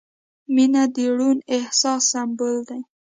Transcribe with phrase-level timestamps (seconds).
[0.53, 2.81] •مینه د روڼ احساس سمبول دی.